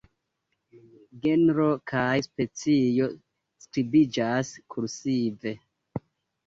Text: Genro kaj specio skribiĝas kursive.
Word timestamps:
Genro 1.25 1.67
kaj 1.91 2.07
specio 2.29 3.11
skribiĝas 3.67 4.55
kursive. 4.77 5.57